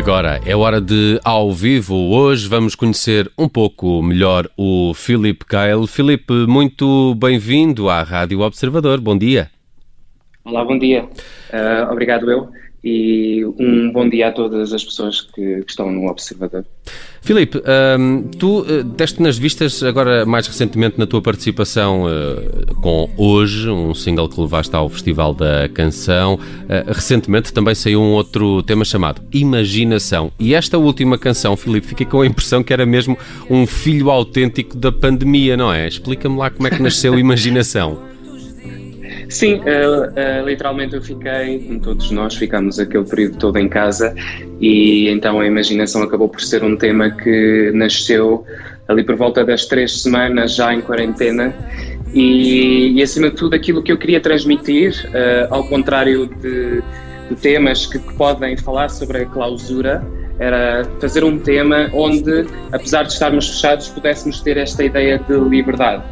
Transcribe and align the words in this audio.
agora 0.00 0.40
é 0.46 0.56
hora 0.56 0.80
de 0.80 1.20
ao 1.22 1.52
vivo. 1.52 1.94
Hoje 1.94 2.48
vamos 2.48 2.74
conhecer 2.74 3.30
um 3.36 3.46
pouco 3.46 4.02
melhor 4.02 4.48
o 4.56 4.94
Filipe 4.94 5.44
Kyle. 5.44 5.86
Filipe, 5.86 6.32
muito 6.48 7.14
bem-vindo 7.16 7.90
à 7.90 8.02
Rádio 8.02 8.40
Observador. 8.40 8.98
Bom 8.98 9.16
dia. 9.16 9.50
Olá, 10.42 10.64
bom 10.64 10.78
dia. 10.78 11.04
Uh, 11.04 11.92
obrigado 11.92 12.30
eu 12.30 12.48
e 12.82 13.44
um 13.58 13.92
bom 13.92 14.08
dia 14.08 14.28
a 14.28 14.32
todas 14.32 14.72
as 14.72 14.82
pessoas 14.82 15.20
que, 15.20 15.60
que 15.60 15.70
estão 15.70 15.90
no 15.90 16.08
Observador. 16.08 16.64
Filipe, 17.22 17.60
tu 18.38 18.60
uh, 18.62 18.82
deste 18.82 19.20
nas 19.20 19.36
vistas 19.36 19.82
agora 19.82 20.24
mais 20.24 20.46
recentemente 20.46 20.98
na 20.98 21.06
tua 21.06 21.20
participação 21.20 22.04
uh, 22.04 22.74
com 22.76 23.10
Hoje, 23.16 23.68
um 23.68 23.94
single 23.94 24.28
que 24.28 24.40
levaste 24.40 24.74
ao 24.74 24.88
Festival 24.88 25.34
da 25.34 25.68
Canção. 25.68 26.34
Uh, 26.34 26.92
recentemente 26.92 27.52
também 27.52 27.74
saiu 27.74 28.00
um 28.00 28.12
outro 28.12 28.62
tema 28.62 28.84
chamado 28.84 29.20
Imaginação. 29.32 30.32
E 30.38 30.54
esta 30.54 30.78
última 30.78 31.18
canção, 31.18 31.56
Filipe, 31.56 31.88
fiquei 31.88 32.06
com 32.06 32.22
a 32.22 32.26
impressão 32.26 32.62
que 32.62 32.72
era 32.72 32.86
mesmo 32.86 33.18
um 33.50 33.66
filho 33.66 34.10
autêntico 34.10 34.76
da 34.76 34.90
pandemia, 34.90 35.56
não 35.56 35.72
é? 35.72 35.86
Explica-me 35.86 36.36
lá 36.36 36.50
como 36.50 36.66
é 36.68 36.70
que 36.70 36.82
nasceu 36.82 37.16
Imaginação. 37.20 38.09
Sim, 39.30 39.60
uh, 39.60 39.62
uh, 39.62 40.44
literalmente 40.44 40.96
eu 40.96 41.00
fiquei, 41.00 41.60
como 41.60 41.78
todos 41.78 42.10
nós, 42.10 42.34
ficámos 42.34 42.80
aquele 42.80 43.04
período 43.04 43.38
todo 43.38 43.58
em 43.58 43.68
casa 43.68 44.12
e 44.60 45.08
então 45.08 45.38
a 45.38 45.46
imaginação 45.46 46.02
acabou 46.02 46.28
por 46.28 46.40
ser 46.40 46.64
um 46.64 46.76
tema 46.76 47.12
que 47.12 47.70
nasceu 47.72 48.44
ali 48.88 49.04
por 49.04 49.14
volta 49.14 49.44
das 49.44 49.66
três 49.66 50.02
semanas 50.02 50.56
já 50.56 50.74
em 50.74 50.80
quarentena 50.80 51.54
e, 52.12 52.90
e 52.90 53.00
acima 53.00 53.30
de 53.30 53.36
tudo 53.36 53.54
aquilo 53.54 53.84
que 53.84 53.92
eu 53.92 53.96
queria 53.96 54.20
transmitir, 54.20 54.92
uh, 55.06 55.54
ao 55.54 55.62
contrário 55.68 56.26
de, 56.26 56.82
de 57.28 57.36
temas 57.40 57.86
que, 57.86 58.00
que 58.00 58.14
podem 58.14 58.56
falar 58.56 58.88
sobre 58.88 59.18
a 59.18 59.26
clausura, 59.26 60.04
era 60.40 60.84
fazer 61.00 61.22
um 61.22 61.38
tema 61.38 61.88
onde, 61.92 62.46
apesar 62.72 63.04
de 63.04 63.12
estarmos 63.12 63.48
fechados, 63.48 63.88
pudéssemos 63.90 64.40
ter 64.40 64.56
esta 64.56 64.82
ideia 64.82 65.20
de 65.20 65.38
liberdade 65.38 66.02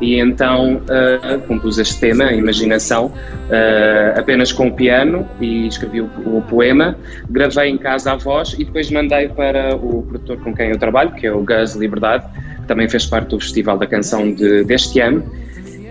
e 0.00 0.18
então 0.18 0.76
uh, 0.76 1.38
compus 1.46 1.78
este 1.78 1.98
tema, 2.00 2.32
imaginação, 2.32 3.06
uh, 3.06 4.18
apenas 4.18 4.52
com 4.52 4.68
o 4.68 4.72
piano 4.72 5.26
e 5.40 5.66
escrevi 5.66 6.02
o, 6.02 6.10
o, 6.26 6.42
poema, 6.42 6.96
gravei 7.30 7.70
em 7.70 7.78
casa 7.78 8.12
a 8.12 8.16
voz 8.16 8.54
e 8.58 8.64
depois 8.64 8.90
mandei 8.90 9.28
para 9.28 9.74
o 9.74 10.02
produtor 10.02 10.38
com 10.40 10.54
quem 10.54 10.70
eu 10.70 10.78
trabalho, 10.78 11.12
que 11.12 11.26
é 11.26 11.32
o 11.32 11.42
Gus 11.42 11.74
Liberdade, 11.74 12.26
que 12.60 12.66
também 12.66 12.88
fez 12.88 13.06
parte 13.06 13.28
do 13.28 13.40
Festival 13.40 13.78
da 13.78 13.86
Canção 13.86 14.32
de, 14.32 14.64
deste 14.64 15.00
ano. 15.00 15.24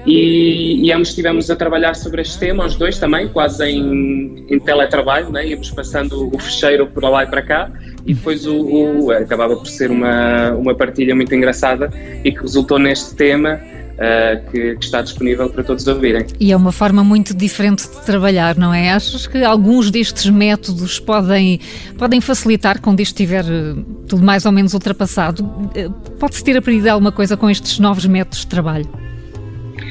E, 0.05 0.85
e 0.85 0.91
ambos 0.91 1.09
estivemos 1.09 1.49
a 1.49 1.55
trabalhar 1.55 1.95
sobre 1.95 2.21
este 2.21 2.37
tema, 2.37 2.63
os 2.63 2.75
dois 2.75 2.99
também, 2.99 3.27
quase 3.27 3.65
em, 3.65 4.45
em 4.47 4.59
teletrabalho, 4.59 5.31
né? 5.31 5.47
íamos 5.47 5.71
passando 5.71 6.29
o 6.31 6.37
fecheiro 6.37 6.85
por 6.85 7.03
lá 7.03 7.23
e 7.23 7.27
para 7.27 7.41
cá, 7.41 7.71
e 8.05 8.13
depois 8.13 8.45
o, 8.45 8.55
o, 8.55 9.11
acabava 9.11 9.55
por 9.55 9.65
ser 9.65 9.89
uma, 9.89 10.51
uma 10.51 10.75
partilha 10.75 11.15
muito 11.15 11.33
engraçada 11.33 11.89
e 12.23 12.31
que 12.31 12.39
resultou 12.39 12.77
neste 12.77 13.15
tema 13.15 13.59
uh, 13.95 14.51
que, 14.51 14.75
que, 14.75 14.85
está 14.85 15.01
disponível 15.01 15.49
para 15.49 15.63
todos 15.63 15.85
ouvirem. 15.87 16.25
E 16.39 16.51
é 16.51 16.57
uma 16.57 16.71
forma 16.71 17.03
muito 17.03 17.33
diferente 17.33 17.87
de 17.87 18.05
trabalhar, 18.05 18.55
não 18.57 18.73
é? 18.73 18.91
Achas 18.91 19.27
que 19.27 19.43
alguns 19.43 19.91
destes 19.91 20.29
métodos 20.29 20.99
podem, 20.99 21.59
podem 21.97 22.21
facilitar 22.21 22.81
quando 22.81 22.99
isto 22.99 23.13
estiver 23.13 23.45
eh, 23.45 23.75
tudo 24.07 24.23
mais 24.23 24.45
ou 24.45 24.51
menos 24.51 24.73
ultrapassado? 24.73 25.49
Eh, 25.75 25.89
pode-se 26.19 26.43
ter 26.43 26.57
aprendido 26.57 26.87
alguma 26.89 27.11
coisa 27.11 27.37
com 27.37 27.49
estes 27.49 27.79
novos 27.79 28.05
métodos 28.05 28.39
de 28.39 28.47
trabalho? 28.47 28.87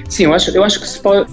Sim, 0.08 0.24
eu 0.24 0.34
acho, 0.34 0.50
eu 0.50 0.62
acho 0.62 0.80
que, 0.80 0.86
se 0.86 1.00
pode, 1.00 1.26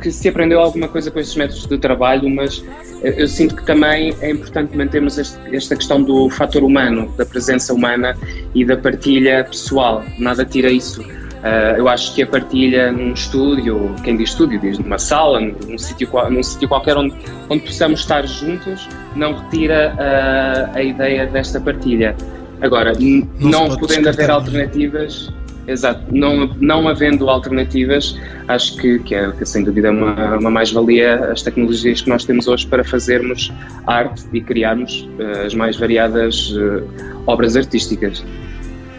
que 0.00 0.10
se 0.10 0.28
aprendeu 0.28 0.60
alguma 0.60 0.88
coisa 0.88 1.10
com 1.10 1.18
estes 1.18 1.36
métodos 1.36 1.66
de 1.66 1.78
trabalho, 1.78 2.28
mas 2.30 2.64
eu 3.02 3.26
sinto 3.26 3.56
que 3.56 3.66
também 3.66 4.14
é 4.20 4.30
importante 4.30 4.76
mantermos 4.76 5.18
este, 5.18 5.36
esta 5.54 5.76
questão 5.76 6.02
do 6.02 6.30
fator 6.30 6.62
humano, 6.62 7.12
da 7.16 7.26
presença 7.26 7.74
humana 7.74 8.16
e 8.54 8.64
da 8.64 8.76
partilha 8.76 9.44
pessoal. 9.44 10.02
Nada 10.18 10.44
tira 10.44 10.70
isso 10.70 11.04
Uh, 11.44 11.76
eu 11.76 11.88
acho 11.90 12.14
que 12.14 12.22
a 12.22 12.26
partilha 12.26 12.90
num 12.90 13.12
estúdio, 13.12 13.94
quem 14.02 14.16
diz 14.16 14.30
estúdio 14.30 14.58
diz 14.58 14.78
numa 14.78 14.96
sala, 14.96 15.38
num 15.40 15.76
sítio, 15.76 16.08
num 16.30 16.42
sítio 16.42 16.66
qualquer 16.66 16.96
onde, 16.96 17.14
onde 17.50 17.64
possamos 17.64 18.00
estar 18.00 18.26
juntos, 18.26 18.88
não 19.14 19.34
retira 19.34 19.94
uh, 19.94 20.74
a 20.74 20.82
ideia 20.82 21.26
desta 21.26 21.60
partilha. 21.60 22.16
Agora, 22.62 22.94
não, 22.98 23.68
não 23.68 23.76
podendo 23.76 24.08
haver 24.08 24.30
alternativas, 24.30 25.30
exato, 25.66 26.02
não, 26.10 26.46
não 26.58 26.88
havendo 26.88 27.28
alternativas, 27.28 28.18
acho 28.48 28.78
que, 28.78 29.00
que 29.00 29.14
é 29.14 29.30
que, 29.30 29.44
sem 29.44 29.64
dúvida 29.64 29.90
uma, 29.90 30.38
uma 30.38 30.50
mais-valia 30.50 31.30
as 31.30 31.42
tecnologias 31.42 32.00
que 32.00 32.08
nós 32.08 32.24
temos 32.24 32.48
hoje 32.48 32.66
para 32.66 32.82
fazermos 32.82 33.52
arte 33.86 34.24
e 34.32 34.40
criarmos 34.40 35.06
uh, 35.18 35.44
as 35.44 35.54
mais 35.54 35.76
variadas 35.76 36.54
obras 37.26 37.54
artísticas 37.54 38.24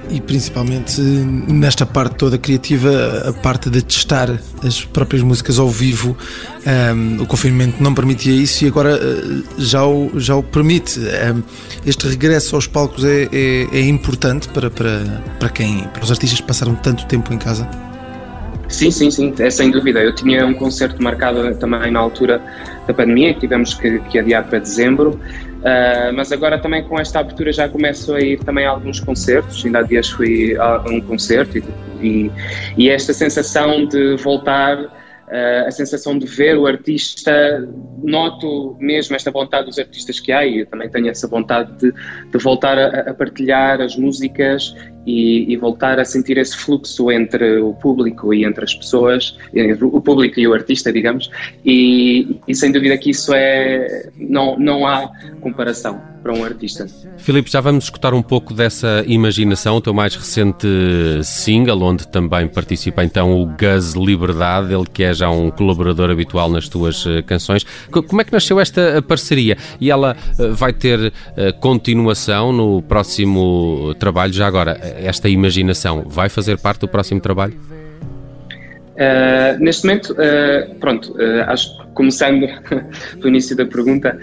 e 0.09 0.21
principalmente 0.21 1.01
nesta 1.01 1.85
parte 1.85 2.15
toda 2.15 2.37
criativa, 2.37 3.23
a 3.27 3.33
parte 3.33 3.69
de 3.69 3.81
testar 3.81 4.39
as 4.63 4.83
próprias 4.83 5.23
músicas 5.23 5.59
ao 5.59 5.69
vivo. 5.69 6.17
Um, 6.65 7.21
o 7.21 7.27
confinamento 7.27 7.81
não 7.81 7.93
permitia 7.93 8.33
isso 8.33 8.65
e 8.65 8.67
agora 8.67 8.97
uh, 8.97 9.43
já, 9.57 9.85
o, 9.85 10.11
já 10.19 10.35
o 10.35 10.43
permite. 10.43 10.99
Um, 10.99 11.43
este 11.85 12.07
regresso 12.07 12.55
aos 12.55 12.67
palcos 12.67 13.03
é, 13.03 13.29
é, 13.31 13.67
é, 13.71 13.81
importante 13.81 14.47
para, 14.49 14.69
para, 14.69 15.23
para 15.39 15.49
quem, 15.49 15.83
para 15.93 16.03
os 16.03 16.11
artistas 16.11 16.39
que 16.39 16.47
passaram 16.47 16.75
tanto 16.75 17.05
tempo 17.05 17.33
em 17.33 17.37
casa. 17.37 17.84
Sim, 18.67 18.91
sim, 18.91 19.11
sim, 19.11 19.33
é 19.39 19.49
sem 19.49 19.71
dúvida. 19.71 20.01
Eu 20.01 20.13
tinha 20.13 20.45
um 20.45 20.53
concerto 20.53 21.01
marcado 21.01 21.55
também 21.55 21.91
na 21.91 21.99
altura 21.99 22.41
da 22.87 22.93
pandemia, 22.93 23.33
que 23.33 23.41
tivemos 23.41 23.73
que, 23.73 23.99
que 23.99 24.19
adiar 24.19 24.43
para 24.45 24.59
dezembro, 24.59 25.11
uh, 25.11 26.13
mas 26.15 26.31
agora 26.31 26.59
também 26.59 26.83
com 26.83 26.99
esta 26.99 27.19
abertura 27.19 27.51
já 27.51 27.69
começo 27.69 28.13
a 28.13 28.21
ir 28.21 28.39
também 28.39 28.65
a 28.65 28.71
alguns 28.71 28.99
concertos, 28.99 29.65
ainda 29.65 29.79
há 29.79 29.81
dias 29.81 30.09
fui 30.09 30.55
a 30.57 30.83
um 30.87 31.01
concerto 31.01 31.57
e, 31.57 31.63
e, 32.01 32.31
e 32.77 32.89
esta 32.89 33.13
sensação 33.13 33.85
de 33.85 34.15
voltar 34.17 34.77
a 35.67 35.71
sensação 35.71 36.17
de 36.17 36.25
ver 36.25 36.57
o 36.57 36.67
artista, 36.67 37.67
noto 38.03 38.75
mesmo 38.79 39.15
esta 39.15 39.31
vontade 39.31 39.65
dos 39.65 39.79
artistas 39.79 40.19
que 40.19 40.31
há 40.31 40.45
e 40.45 40.59
eu 40.59 40.65
também 40.67 40.89
tenho 40.89 41.09
essa 41.09 41.27
vontade 41.27 41.71
de, 41.77 41.91
de 41.91 42.37
voltar 42.37 42.77
a, 42.77 43.09
a, 43.09 43.13
partilhar 43.13 43.81
as 43.81 43.95
músicas 43.95 44.75
e, 45.05 45.51
e, 45.51 45.57
voltar 45.57 45.99
a 45.99 46.05
sentir 46.05 46.37
esse 46.37 46.57
fluxo 46.57 47.11
entre 47.11 47.59
o 47.59 47.73
público 47.73 48.33
e 48.33 48.43
entre 48.43 48.63
as 48.63 48.73
pessoas, 48.73 49.37
entre 49.53 49.85
o 49.85 50.01
público 50.01 50.39
e 50.39 50.47
o 50.47 50.53
artista, 50.53 50.91
digamos, 50.91 51.29
e, 51.63 52.39
e 52.47 52.55
sem 52.55 52.71
dúvida 52.71 52.97
que 52.97 53.11
isso 53.11 53.33
é. 53.33 54.09
não, 54.17 54.57
não 54.57 54.85
há 54.87 55.11
comparação 55.41 56.01
para 56.25 56.33
um 56.33 56.43
artista. 56.43 56.87
Filipe, 57.17 57.51
já 57.51 57.61
vamos 57.61 57.83
escutar 57.83 58.15
um 58.15 58.21
pouco 58.23 58.51
dessa 58.51 59.03
imaginação, 59.05 59.75
o 59.75 59.81
teu 59.81 59.93
mais 59.93 60.15
recente 60.15 60.67
single, 61.21 61.83
onde 61.83 62.07
também 62.07 62.47
participa 62.47 63.03
então 63.03 63.39
o 63.39 63.45
Gus 63.45 63.93
Liberdade, 63.93 64.73
ele 64.73 64.87
que 64.91 65.03
é 65.03 65.13
já 65.15 65.29
um 65.29 65.49
colaborador 65.49 66.11
habitual 66.11 66.49
nas 66.49 66.67
tuas 66.69 67.05
eh, 67.05 67.21
canções. 67.21 67.65
Como 67.89 68.21
é 68.21 68.23
que 68.23 68.31
nasceu 68.31 68.59
esta 68.59 69.01
parceria? 69.01 69.57
E 69.79 69.89
ela 69.89 70.15
eh, 70.37 70.47
vai 70.49 70.73
ter 70.73 71.11
eh, 71.35 71.51
continuação 71.53 72.51
no 72.51 72.81
próximo 72.81 73.93
trabalho? 73.99 74.33
Já 74.33 74.47
agora, 74.47 74.79
esta 74.97 75.29
imaginação 75.29 76.03
vai 76.07 76.29
fazer 76.29 76.57
parte 76.59 76.81
do 76.81 76.87
próximo 76.87 77.19
trabalho? 77.19 77.57
Uh, 78.95 79.61
neste 79.61 79.85
momento, 79.85 80.13
uh, 80.13 80.73
pronto, 80.75 81.11
uh, 81.13 81.43
acho 81.47 81.77
que 81.77 81.87
começando 81.93 82.47
do 83.19 83.27
início 83.27 83.55
da 83.55 83.65
pergunta, 83.65 84.17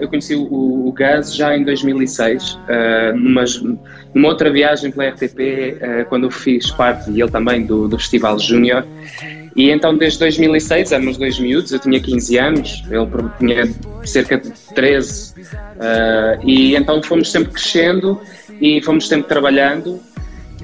eu 0.00 0.08
conheci 0.08 0.34
o, 0.34 0.88
o 0.88 0.92
Gaz 0.92 1.34
já 1.34 1.56
em 1.56 1.64
2006, 1.64 2.58
numa, 3.14 3.44
numa 4.12 4.28
outra 4.28 4.50
viagem 4.50 4.90
pela 4.90 5.10
RTP, 5.10 6.08
quando 6.08 6.24
eu 6.24 6.30
fiz 6.32 6.68
parte, 6.72 7.12
e 7.12 7.20
ele 7.20 7.30
também, 7.30 7.64
do, 7.64 7.86
do 7.86 7.96
Festival 7.96 8.40
Júnior. 8.40 8.84
E 9.56 9.70
então, 9.70 9.96
desde 9.96 10.18
2006, 10.18 10.92
éramos 10.92 11.16
dois 11.16 11.38
miúdos, 11.38 11.72
eu 11.72 11.78
tinha 11.78 11.98
15 11.98 12.38
anos, 12.38 12.84
ele 12.90 13.30
tinha 13.38 13.74
cerca 14.04 14.36
de 14.36 14.50
13, 14.74 15.34
e 16.44 16.76
então 16.76 17.02
fomos 17.02 17.32
sempre 17.32 17.52
crescendo 17.52 18.20
e 18.60 18.82
fomos 18.82 19.08
sempre 19.08 19.28
trabalhando 19.28 19.98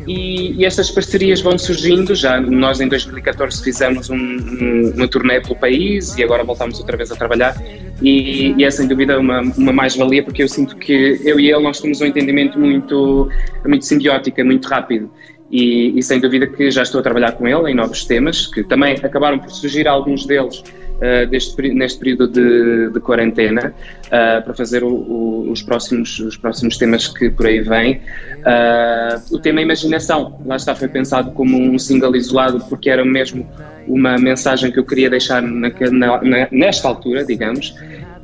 e, 0.06 0.52
e 0.60 0.64
estas 0.64 0.90
parcerias 0.90 1.40
vão 1.40 1.56
surgindo. 1.58 2.14
Já 2.14 2.40
nós 2.40 2.80
em 2.80 2.88
2014 2.88 3.62
fizemos 3.62 4.10
um, 4.10 4.16
um, 4.16 4.92
uma 4.96 5.08
turnê 5.08 5.40
pelo 5.40 5.56
país 5.56 6.16
e 6.16 6.22
agora 6.22 6.42
voltamos 6.44 6.78
outra 6.78 6.96
vez 6.96 7.12
a 7.12 7.16
trabalhar. 7.16 7.56
E, 8.00 8.52
e 8.56 8.64
é 8.64 8.70
sem 8.70 8.88
dúvida 8.88 9.18
uma, 9.18 9.40
uma 9.40 9.72
mais-valia 9.72 10.22
porque 10.22 10.42
eu 10.42 10.48
sinto 10.48 10.76
que 10.76 11.20
eu 11.24 11.38
e 11.38 11.50
ele 11.50 11.62
nós 11.62 11.80
temos 11.80 12.00
um 12.00 12.06
entendimento 12.06 12.58
muito, 12.58 13.28
muito 13.64 13.84
simbiótico, 13.84 14.44
muito 14.44 14.66
rápido. 14.68 15.10
E, 15.52 15.98
e, 15.98 16.02
sem 16.02 16.18
dúvida 16.18 16.46
que 16.46 16.70
já 16.70 16.82
estou 16.82 17.00
a 17.00 17.02
trabalhar 17.02 17.32
com 17.32 17.46
ele 17.46 17.70
em 17.70 17.74
novos 17.74 18.06
temas, 18.06 18.46
que 18.46 18.64
também 18.64 18.94
acabaram 18.94 19.38
por 19.38 19.50
surgir 19.50 19.86
alguns 19.86 20.24
deles 20.24 20.60
uh, 20.60 21.26
deste, 21.28 21.74
neste 21.74 21.98
período 21.98 22.26
de, 22.26 22.90
de 22.90 22.98
quarentena, 23.00 23.74
uh, 24.06 24.42
para 24.42 24.54
fazer 24.54 24.82
o, 24.82 24.88
o, 24.88 25.50
os, 25.50 25.60
próximos, 25.62 26.18
os 26.20 26.38
próximos 26.38 26.78
temas 26.78 27.06
que 27.06 27.28
por 27.28 27.46
aí 27.46 27.60
vêm. 27.60 27.96
Uh, 28.38 29.34
o 29.36 29.38
tema 29.38 29.60
Imaginação, 29.60 30.40
lá 30.46 30.56
está, 30.56 30.74
foi 30.74 30.88
pensado 30.88 31.32
como 31.32 31.58
um 31.58 31.78
single 31.78 32.16
isolado, 32.16 32.64
porque 32.70 32.88
era 32.88 33.04
mesmo 33.04 33.46
uma 33.86 34.16
mensagem 34.16 34.72
que 34.72 34.78
eu 34.78 34.84
queria 34.84 35.10
deixar 35.10 35.42
na, 35.42 35.70
na, 35.90 36.48
nesta 36.50 36.88
altura, 36.88 37.26
digamos, 37.26 37.74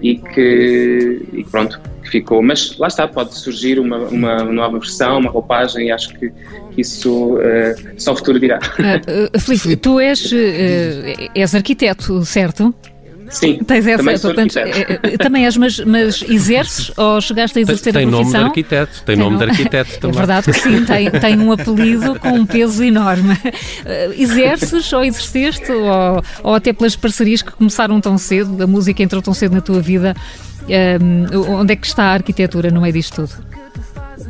e 0.00 0.16
que, 0.16 1.26
e 1.34 1.44
pronto, 1.44 1.78
que 2.08 2.18
ficou. 2.18 2.42
Mas 2.42 2.76
lá 2.78 2.88
está, 2.88 3.06
pode 3.06 3.34
surgir 3.36 3.78
uma, 3.78 3.98
uma 3.98 4.44
nova 4.44 4.78
versão, 4.78 5.18
uma 5.18 5.30
roupagem, 5.30 5.88
e 5.88 5.92
acho 5.92 6.08
que, 6.14 6.30
que 6.72 6.80
isso 6.80 7.36
uh, 7.36 7.40
só 7.96 8.12
o 8.12 8.16
futuro 8.16 8.40
dirá. 8.40 8.58
Uh, 8.58 9.36
uh, 9.36 9.40
Filipe, 9.40 9.76
tu 9.76 10.00
és, 10.00 10.32
és 11.34 11.54
arquiteto, 11.54 12.24
certo? 12.24 12.74
Sim, 13.30 13.58
Tens 13.58 13.86
essa, 13.86 13.98
também 13.98 14.16
sou 14.16 14.32
portanto, 14.32 14.54
também 15.18 15.44
és, 15.44 15.54
mas, 15.56 15.78
mas 15.80 16.22
exerces 16.22 16.90
ou 16.96 17.20
chegaste 17.20 17.58
a 17.58 17.62
exercer 17.62 17.92
tem, 17.92 18.06
a 18.06 18.08
profissão? 18.08 18.32
Tem 18.32 18.40
nome 18.40 18.56
de 18.56 18.62
arquiteto, 18.62 18.92
tem, 19.04 19.04
tem 19.04 19.16
nome 19.16 19.36
de 19.36 19.44
arquiteto 19.44 20.00
também. 20.00 20.16
É 20.16 20.18
verdade 20.18 20.52
que 20.52 20.60
sim, 20.60 20.84
tem, 20.86 21.10
tem 21.10 21.38
um 21.38 21.52
apelido 21.52 22.18
com 22.18 22.30
um 22.30 22.46
peso 22.46 22.82
enorme. 22.82 23.36
Exerces 24.16 24.90
ou 24.92 25.04
exerceste 25.04 25.70
ou, 25.70 26.24
ou 26.42 26.54
até 26.54 26.72
pelas 26.72 26.96
parcerias 26.96 27.42
que 27.42 27.52
começaram 27.52 28.00
tão 28.00 28.16
cedo, 28.16 28.62
a 28.62 28.66
música 28.66 29.02
entrou 29.02 29.20
tão 29.20 29.34
cedo 29.34 29.54
na 29.54 29.60
tua 29.60 29.82
vida, 29.82 30.16
um, 31.00 31.60
onde 31.60 31.72
é 31.72 31.76
que 31.76 31.86
está 31.86 32.04
a 32.04 32.12
arquitetura 32.14 32.70
no 32.70 32.80
meio 32.80 32.92
disto 32.92 33.26
tudo? 33.26 33.48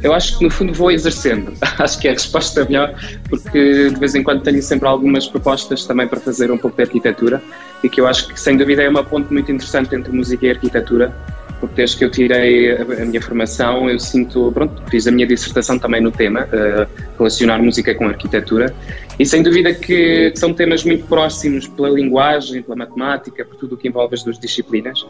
Eu 0.03 0.15
acho 0.15 0.39
que 0.39 0.45
no 0.45 0.51
fundo 0.51 0.73
vou 0.73 0.91
exercendo. 0.91 1.53
Acho 1.79 1.99
que 1.99 2.07
é 2.07 2.11
a 2.11 2.15
resposta 2.15 2.65
melhor, 2.65 2.95
porque 3.29 3.91
de 3.91 3.99
vez 3.99 4.15
em 4.15 4.23
quando 4.23 4.43
tenho 4.43 4.63
sempre 4.63 4.87
algumas 4.87 5.27
propostas 5.27 5.85
também 5.87 6.07
para 6.07 6.21
fazer 6.21 6.51
um 6.53 6.59
pouco 6.59 6.77
de 6.77 6.83
arquitetura 6.85 7.43
e 7.83 7.89
que 7.89 8.01
eu 8.01 8.07
acho 8.07 8.29
que 8.29 8.39
sem 8.39 8.57
dúvida 8.57 8.83
é 8.83 8.89
uma 8.89 9.05
ponte 9.05 9.33
muito 9.33 9.51
interessante 9.51 9.95
entre 9.95 10.13
música 10.13 10.47
e 10.47 10.51
arquitetura, 10.51 11.13
porque 11.61 11.75
desde 11.77 11.97
que 11.97 12.05
eu 12.05 12.11
tirei 12.11 12.77
a, 12.77 12.85
minha 13.05 13.21
formação 13.21 13.89
eu 13.89 13.99
sinto, 13.99 14.53
pronto, 14.53 14.83
fiz 14.89 15.07
a 15.07 15.11
minha 15.11 15.27
dissertação 15.27 15.79
também 15.79 16.01
no 16.01 16.11
tema, 16.11 16.43
uh, 16.43 16.87
relacionar 17.17 17.59
música 17.59 17.95
com 17.95 18.07
arquitetura 18.07 18.75
e 19.19 19.27
sem 19.27 19.43
dúvida 19.43 19.75
que 19.75 20.33
são 20.37 20.53
temas 20.53 20.85
muito 20.85 21.07
próximos 21.07 21.67
pela 21.67 21.89
linguagem, 21.89 22.63
pela 22.63 22.77
matemática, 22.77 23.45
por 23.45 23.57
tudo 23.57 23.75
o 23.75 23.79
que 23.79 23.89
envolve 23.89 24.15
as 24.15 24.23
duas 24.23 24.39
disciplinas 24.39 25.05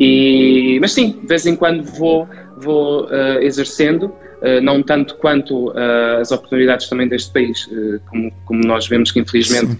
e, 0.00 0.78
mas 0.80 0.92
sim, 0.92 1.18
de 1.20 1.26
vez 1.26 1.44
em 1.44 1.54
quando 1.54 1.84
vou, 1.84 2.26
vou 2.56 3.04
uh, 3.04 3.38
exercendo, 3.42 4.04
uh, 4.04 4.60
não 4.62 4.82
tanto 4.82 5.14
quanto 5.16 5.68
uh, 5.68 6.20
as 6.22 6.32
oportunidades 6.32 6.88
também 6.88 7.06
deste 7.06 7.30
país, 7.30 7.68
como, 8.08 8.32
como 8.46 8.66
nós 8.66 8.88
vemos 8.88 9.12
que 9.12 9.20
infelizmente 9.20 9.78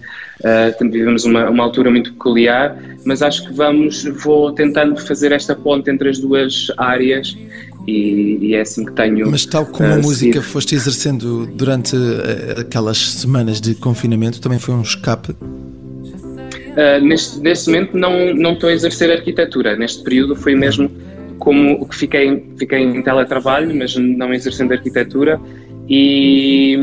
vivemos 0.79 1.25
uma, 1.25 1.49
uma 1.49 1.63
altura 1.63 1.89
muito 1.89 2.13
peculiar, 2.13 2.77
mas 3.03 3.23
acho 3.23 3.47
que 3.47 3.53
vamos, 3.53 4.03
vou 4.23 4.51
tentando 4.51 4.95
fazer 5.01 5.31
esta 5.31 5.55
ponte 5.55 5.89
entre 5.89 6.09
as 6.09 6.19
duas 6.19 6.67
áreas 6.77 7.35
e, 7.87 8.37
e, 8.41 8.53
é 8.53 8.61
assim 8.61 8.85
que 8.85 8.91
tenho. 8.91 9.29
Mas 9.31 9.45
tal 9.45 9.65
como 9.65 9.91
a 9.91 9.97
música 9.97 10.39
foste 10.41 10.75
exercendo 10.75 11.47
durante 11.47 11.95
aquelas 12.59 12.97
semanas 12.97 13.59
de 13.59 13.73
confinamento, 13.73 14.39
também 14.39 14.59
foi 14.59 14.75
um 14.75 14.83
escape 14.83 15.35
Uh, 16.71 17.03
neste, 17.03 17.39
neste 17.39 17.69
momento 17.69 17.97
não, 17.97 18.33
não 18.33 18.53
estou 18.53 18.69
a 18.69 18.73
exercer 18.73 19.11
arquitetura. 19.11 19.75
Neste 19.75 20.03
período 20.03 20.35
foi 20.35 20.55
mesmo 20.55 20.89
como 21.39 21.87
que 21.87 21.95
fiquei, 21.95 22.45
fiquei 22.57 22.79
em 22.79 23.01
teletrabalho, 23.01 23.75
mas 23.75 23.95
não 23.95 24.33
exercendo 24.33 24.71
arquitetura. 24.71 25.39
E, 25.89 26.77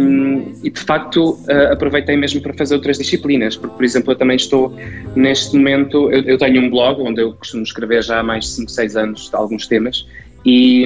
e 0.63 0.71
de 0.71 0.81
facto 0.81 1.31
uh, 1.31 1.73
aproveitei 1.73 2.17
mesmo 2.17 2.43
para 2.43 2.53
fazer 2.53 2.75
outras 2.75 2.99
disciplinas, 2.99 3.57
porque, 3.57 3.75
por 3.75 3.85
exemplo, 3.85 4.13
eu 4.13 4.17
também 4.17 4.37
estou 4.37 4.77
neste 5.17 5.57
momento. 5.57 6.11
Eu, 6.11 6.23
eu 6.25 6.37
tenho 6.39 6.61
um 6.61 6.69
blog 6.69 7.01
onde 7.01 7.23
eu 7.23 7.33
costumo 7.33 7.63
escrever 7.63 8.03
já 8.03 8.21
há 8.21 8.23
mais 8.23 8.45
de 8.45 8.51
5, 8.51 8.71
6 8.71 8.97
anos 8.97 9.31
alguns 9.33 9.67
temas. 9.67 10.07
E, 10.45 10.85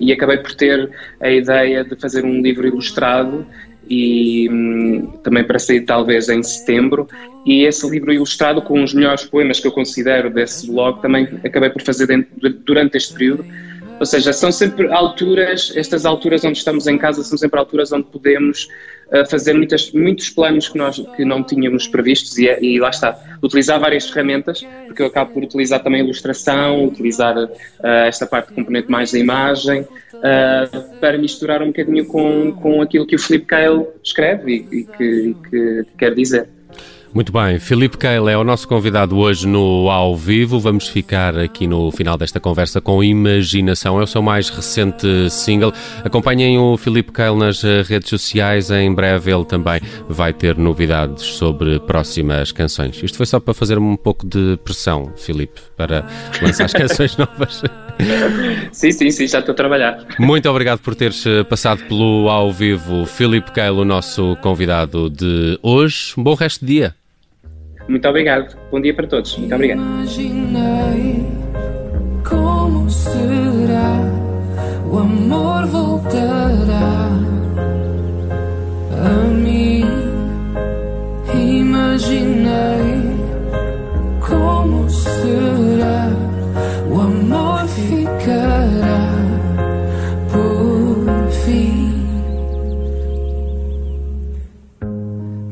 e 0.00 0.12
acabei 0.12 0.38
por 0.38 0.54
ter 0.54 0.90
a 1.20 1.30
ideia 1.30 1.84
de 1.84 1.96
fazer 1.96 2.24
um 2.24 2.40
livro 2.40 2.66
ilustrado 2.66 3.46
e 3.88 4.48
hum, 4.50 5.06
também 5.22 5.44
para 5.44 5.58
sair 5.58 5.82
talvez 5.82 6.28
em 6.28 6.42
setembro. 6.42 7.08
E 7.44 7.64
esse 7.64 7.88
livro 7.88 8.12
ilustrado 8.12 8.60
com 8.60 8.82
os 8.82 8.92
melhores 8.92 9.24
poemas 9.24 9.60
que 9.60 9.66
eu 9.66 9.72
considero 9.72 10.30
desse 10.30 10.66
blog 10.66 11.00
também 11.00 11.28
acabei 11.44 11.70
por 11.70 11.82
fazer 11.82 12.06
dentro, 12.06 12.28
durante 12.64 12.96
este 12.96 13.14
período. 13.14 13.44
Ou 13.98 14.06
seja, 14.06 14.32
são 14.32 14.52
sempre 14.52 14.92
alturas, 14.92 15.72
estas 15.74 16.04
alturas 16.04 16.44
onde 16.44 16.58
estamos 16.58 16.86
em 16.86 16.98
casa 16.98 17.22
são 17.22 17.38
sempre 17.38 17.58
alturas 17.58 17.92
onde 17.92 18.04
podemos 18.04 18.68
uh, 19.08 19.28
fazer 19.28 19.54
muitas, 19.54 19.90
muitos 19.92 20.28
planos 20.30 20.68
que 20.68 20.76
nós 20.76 21.02
que 21.16 21.24
não 21.24 21.42
tínhamos 21.42 21.88
previstos 21.88 22.36
e, 22.36 22.46
e, 22.60 22.78
lá 22.78 22.90
está, 22.90 23.18
utilizar 23.42 23.80
várias 23.80 24.08
ferramentas, 24.08 24.64
porque 24.86 25.02
eu 25.02 25.06
acabo 25.06 25.32
por 25.32 25.42
utilizar 25.42 25.82
também 25.82 26.02
ilustração, 26.02 26.84
utilizar 26.84 27.36
uh, 27.36 27.50
esta 28.06 28.26
parte 28.26 28.52
componente 28.52 28.90
mais 28.90 29.12
da 29.12 29.18
imagem, 29.18 29.80
uh, 29.80 30.98
para 31.00 31.16
misturar 31.16 31.62
um 31.62 31.68
bocadinho 31.68 32.06
com, 32.06 32.52
com 32.52 32.82
aquilo 32.82 33.06
que 33.06 33.16
o 33.16 33.18
Felipe 33.18 33.46
Cale 33.46 33.86
escreve 34.02 34.66
e, 34.70 34.78
e, 34.80 34.84
que, 34.84 35.36
que 35.50 35.86
quer 35.98 36.14
dizer. 36.14 36.55
Muito 37.14 37.32
bem, 37.32 37.58
Filipe 37.58 37.96
Keil 37.96 38.28
é 38.28 38.36
o 38.36 38.44
nosso 38.44 38.68
convidado 38.68 39.16
hoje 39.16 39.46
no 39.46 39.88
Ao 39.90 40.14
Vivo. 40.14 40.60
Vamos 40.60 40.86
ficar 40.88 41.38
aqui 41.38 41.66
no 41.66 41.90
final 41.90 42.18
desta 42.18 42.38
conversa 42.38 42.80
com 42.80 43.02
Imaginação. 43.02 43.98
É 43.98 44.02
o 44.02 44.06
seu 44.06 44.20
mais 44.20 44.50
recente 44.50 45.30
single. 45.30 45.72
Acompanhem 46.04 46.58
o 46.58 46.76
Filipe 46.76 47.12
Keil 47.12 47.36
nas 47.36 47.64
eh, 47.64 47.82
redes 47.82 48.10
sociais. 48.10 48.70
Em 48.70 48.92
breve 48.92 49.32
ele 49.32 49.44
também 49.44 49.80
vai 50.08 50.32
ter 50.32 50.58
novidades 50.58 51.24
sobre 51.24 51.80
próximas 51.80 52.52
canções. 52.52 53.02
Isto 53.02 53.16
foi 53.16 53.26
só 53.26 53.40
para 53.40 53.54
fazer 53.54 53.78
um 53.78 53.96
pouco 53.96 54.26
de 54.26 54.58
pressão, 54.62 55.12
Filipe, 55.16 55.60
para 55.76 56.04
lançar 56.42 56.64
as 56.64 56.72
canções 56.74 57.16
novas. 57.16 57.62
Sim, 58.72 58.90
sim, 58.90 59.10
sim, 59.10 59.26
já 59.26 59.38
estou 59.38 59.52
a 59.52 59.56
trabalhar. 59.56 60.04
Muito 60.18 60.48
obrigado 60.48 60.80
por 60.80 60.94
teres 60.94 61.24
eh, 61.26 61.42
passado 61.44 61.82
pelo 61.84 62.28
ao 62.28 62.52
vivo. 62.52 63.06
Filipe 63.06 63.50
Keil, 63.52 63.78
o 63.78 63.84
nosso 63.84 64.36
convidado 64.42 65.08
de 65.08 65.58
hoje. 65.62 66.12
Um 66.16 66.22
bom 66.22 66.34
resto 66.34 66.64
de 66.64 66.74
dia. 66.74 66.94
Muito 67.88 68.06
obrigado. 68.08 68.56
Bom 68.70 68.80
dia 68.80 68.94
para 68.94 69.06
todos. 69.06 69.36
Muito 69.36 69.54
obrigado. 69.54 69.78
Imaginei 69.78 71.45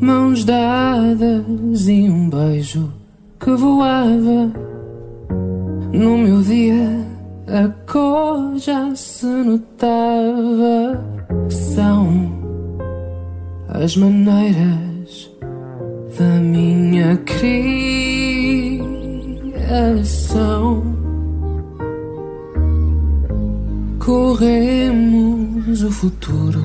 Mãos 0.01 0.45
dadas 0.45 1.89
e 1.89 2.11
um 2.11 2.29
beijo 2.29 2.93
que 3.39 3.51
voava 3.51 4.53
no 5.93 6.19
meu 6.19 6.43
dia. 6.43 7.05
A 7.47 7.69
cor 7.91 8.59
já 8.59 8.95
se 8.95 9.27
notava. 9.27 11.05
São 11.49 12.33
as 13.69 13.97
maneiras 13.97 15.31
da 16.19 16.41
minha 16.41 17.17
criação. 17.19 17.65
Corremos 23.99 25.83
o 25.83 25.91
futuro 25.91 26.61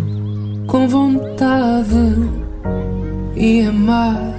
com 0.68 0.88
vontade 0.88 2.49
e 3.40 3.62
amar 3.62 4.34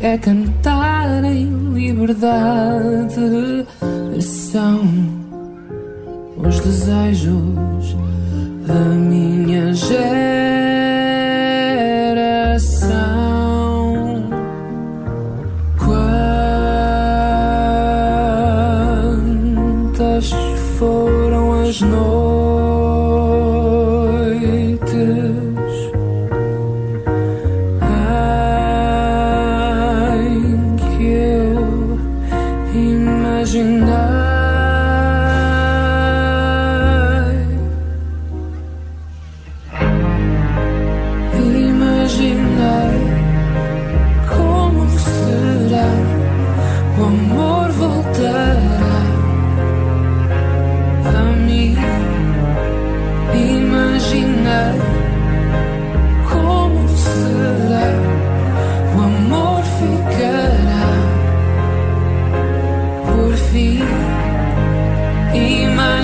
é 0.00 0.16
cantar 0.16 1.22
em 1.24 1.50
liberdade. 1.74 3.66
São 4.20 4.80
os 6.38 6.58
desejos 6.60 7.96
da 8.66 8.74
minha 8.74 9.74
geração. 9.74 10.55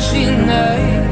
she 0.02 0.24
knows. 0.24 1.11